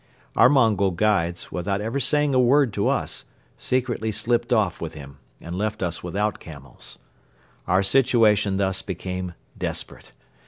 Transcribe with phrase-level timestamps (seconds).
[0.35, 5.19] Our Mongol guides, without ever saying a word to us, secretly slipped off with him
[5.39, 6.97] and left us without camels.
[7.67, 10.11] Our situation thus became desperate.